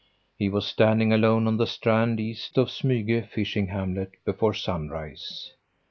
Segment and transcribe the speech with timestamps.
[0.35, 5.51] He was standing alone on the strand east of Smyge fishing hamlet before sunrise.